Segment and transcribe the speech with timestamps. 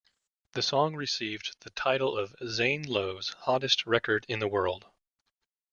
[0.53, 4.87] The song received the title of Zane Lowe's "Hottest Record in the World".